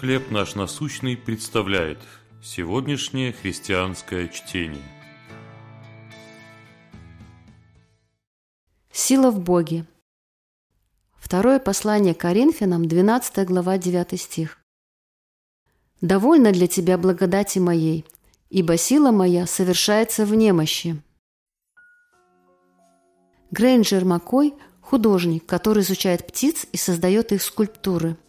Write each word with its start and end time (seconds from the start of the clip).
«Хлеб 0.00 0.30
наш 0.30 0.54
насущный» 0.56 1.16
представляет 1.16 1.98
сегодняшнее 2.42 3.32
христианское 3.32 4.28
чтение. 4.28 4.82
Сила 8.92 9.30
в 9.30 9.40
Боге. 9.40 9.86
Второе 11.16 11.58
послание 11.58 12.12
Коринфянам, 12.14 12.86
12 12.86 13.46
глава, 13.46 13.78
9 13.78 14.20
стих. 14.20 14.58
«Довольно 16.02 16.52
для 16.52 16.66
тебя 16.66 16.98
благодати 16.98 17.58
моей, 17.58 18.04
ибо 18.50 18.76
сила 18.76 19.12
моя 19.12 19.46
совершается 19.46 20.26
в 20.26 20.34
немощи». 20.34 21.02
Грейнджер 23.50 24.04
Маккой– 24.04 24.52
художник, 24.82 25.46
который 25.46 25.82
изучает 25.82 26.26
птиц 26.26 26.66
и 26.70 26.76
создает 26.76 27.32
их 27.32 27.42
скульптуры– 27.42 28.18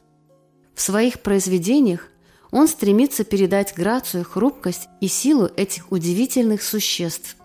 в 0.77 0.81
своих 0.81 1.21
произведениях 1.21 2.07
он 2.51 2.67
стремится 2.67 3.23
передать 3.23 3.73
грацию, 3.75 4.23
хрупкость 4.23 4.87
и 5.01 5.07
силу 5.07 5.49
этих 5.57 5.91
удивительных 5.91 6.61
существ. 6.61 7.35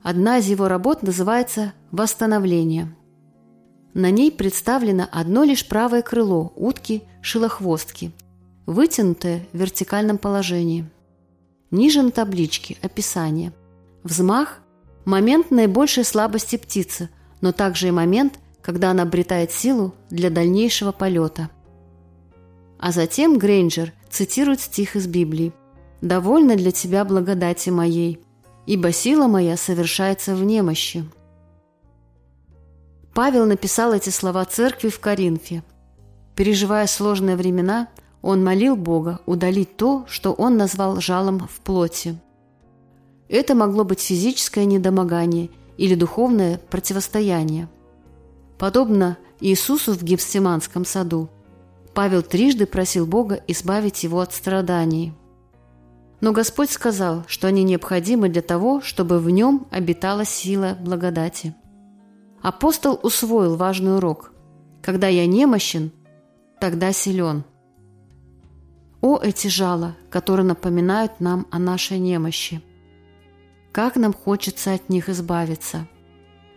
Одна 0.00 0.38
из 0.38 0.46
его 0.46 0.68
работ 0.68 1.02
называется 1.02 1.72
«Восстановление». 1.90 2.94
На 3.92 4.12
ней 4.12 4.30
представлено 4.30 5.08
одно 5.10 5.42
лишь 5.42 5.66
правое 5.66 6.02
крыло 6.02 6.52
утки 6.54 7.02
шилохвостки, 7.22 8.12
вытянутое 8.66 9.48
в 9.52 9.58
вертикальном 9.58 10.16
положении. 10.16 10.88
Ниже 11.72 12.02
на 12.02 12.12
табличке 12.12 12.76
описание. 12.82 13.52
Взмах– 14.04 14.60
момент 15.04 15.50
наибольшей 15.50 16.04
слабости 16.04 16.54
птицы, 16.54 17.10
но 17.40 17.50
также 17.50 17.88
и 17.88 17.90
момент, 17.90 18.38
когда 18.62 18.92
она 18.92 19.02
обретает 19.02 19.50
силу 19.50 19.92
для 20.08 20.30
дальнейшего 20.30 20.92
полета– 20.92 21.50
а 22.80 22.92
затем 22.92 23.36
Грейнджер 23.36 23.92
цитирует 24.08 24.60
стих 24.62 24.96
из 24.96 25.06
Библии 25.06 25.52
«Довольно 26.00 26.56
для 26.56 26.72
тебя 26.72 27.04
благодати 27.04 27.68
моей, 27.68 28.20
ибо 28.64 28.90
сила 28.90 29.26
моя 29.26 29.58
совершается 29.58 30.34
в 30.34 30.42
немощи». 30.42 31.04
Павел 33.12 33.44
написал 33.44 33.92
эти 33.92 34.08
слова 34.08 34.46
церкви 34.46 34.88
в 34.88 34.98
Коринфе. 34.98 35.62
Переживая 36.34 36.86
сложные 36.86 37.36
времена, 37.36 37.88
он 38.22 38.42
молил 38.42 38.76
Бога 38.76 39.20
удалить 39.26 39.76
то, 39.76 40.06
что 40.08 40.32
он 40.32 40.56
назвал 40.56 41.00
жалом 41.00 41.46
в 41.48 41.60
плоти. 41.60 42.18
Это 43.28 43.54
могло 43.54 43.84
быть 43.84 44.00
физическое 44.00 44.64
недомогание 44.64 45.50
или 45.76 45.94
духовное 45.94 46.58
противостояние. 46.70 47.68
Подобно 48.58 49.18
Иисусу 49.40 49.92
в 49.92 50.02
Гефсиманском 50.02 50.86
саду– 50.86 51.28
Павел 51.94 52.22
трижды 52.22 52.66
просил 52.66 53.06
Бога 53.06 53.42
избавить 53.48 54.04
его 54.04 54.20
от 54.20 54.32
страданий. 54.32 55.12
Но 56.20 56.32
Господь 56.32 56.70
сказал, 56.70 57.24
что 57.26 57.48
они 57.48 57.64
необходимы 57.64 58.28
для 58.28 58.42
того, 58.42 58.80
чтобы 58.80 59.18
в 59.18 59.30
нем 59.30 59.66
обитала 59.70 60.24
сила 60.24 60.76
благодати. 60.78 61.54
Апостол 62.42 62.98
усвоил 63.02 63.56
важный 63.56 63.96
урок. 63.96 64.32
Когда 64.82 65.08
я 65.08 65.26
немощен, 65.26 65.92
тогда 66.60 66.92
силен. 66.92 67.44
О, 69.00 69.18
эти 69.18 69.48
жала, 69.48 69.96
которые 70.10 70.46
напоминают 70.46 71.20
нам 71.20 71.46
о 71.50 71.58
нашей 71.58 71.98
немощи! 71.98 72.62
Как 73.72 73.96
нам 73.96 74.12
хочется 74.12 74.74
от 74.74 74.88
них 74.90 75.08
избавиться! 75.08 75.88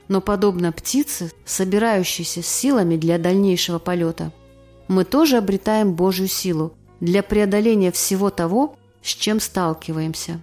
Но 0.09 0.19
подобно 0.19 0.73
птице, 0.73 1.31
собирающейся 1.45 2.41
с 2.43 2.47
силами 2.47 2.97
для 2.97 3.17
дальнейшего 3.17 3.79
полета– 3.79 4.31
мы 4.87 5.05
тоже 5.05 5.37
обретаем 5.37 5.93
Божью 5.93 6.27
силу 6.27 6.73
для 6.99 7.23
преодоления 7.23 7.91
всего 7.91 8.29
того, 8.29 8.75
с 9.01 9.07
чем 9.07 9.39
сталкиваемся. 9.39 10.41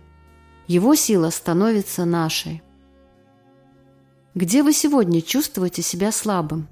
Его 0.66 0.94
сила 0.94 1.30
становится 1.30 2.05
нашей. 2.05 2.62
Где 4.34 4.62
вы 4.62 4.72
сегодня 4.72 5.20
чувствуете 5.22 5.82
себя 5.82 6.12
слабым? 6.12 6.69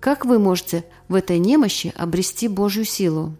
Как 0.00 0.24
вы 0.24 0.38
можете 0.38 0.84
в 1.08 1.14
этой 1.14 1.38
немощи 1.38 1.92
обрести 1.96 2.48
Божью 2.48 2.84
силу? 2.84 3.36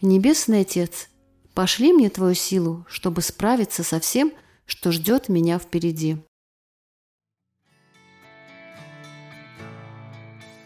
Небесный 0.00 0.60
Отец, 0.60 1.08
пошли 1.54 1.92
мне 1.92 2.10
Твою 2.10 2.34
силу, 2.34 2.84
чтобы 2.88 3.22
справиться 3.22 3.82
со 3.82 4.00
всем, 4.00 4.32
что 4.66 4.90
ждет 4.90 5.28
меня 5.28 5.58
впереди. 5.58 6.18